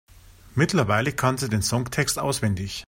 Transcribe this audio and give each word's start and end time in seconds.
Mittlerweile 0.55 1.13
kann 1.13 1.37
sie 1.37 1.47
den 1.47 1.61
Songtext 1.61 2.17
auswendig. 2.17 2.79